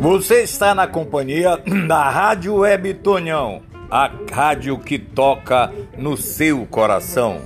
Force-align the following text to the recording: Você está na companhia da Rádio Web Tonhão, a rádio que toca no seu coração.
Você 0.00 0.42
está 0.42 0.74
na 0.74 0.86
companhia 0.86 1.58
da 1.86 2.08
Rádio 2.10 2.56
Web 2.56 2.94
Tonhão, 2.94 3.62
a 3.90 4.10
rádio 4.30 4.78
que 4.78 4.98
toca 4.98 5.72
no 5.96 6.16
seu 6.16 6.66
coração. 6.66 7.40